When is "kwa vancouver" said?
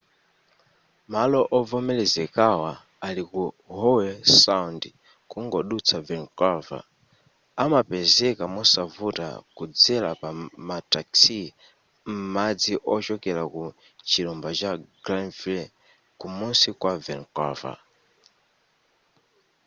16.79-17.77